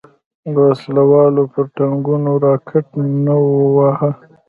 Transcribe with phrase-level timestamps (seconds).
[0.55, 2.85] وسله والو پر ټانګونو راکټ
[3.25, 4.09] نه وواهه.